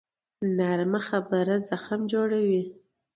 نرمه 0.57 0.99
خبره 1.07 1.55
زخم 1.69 2.01
جوړوي 2.13 2.61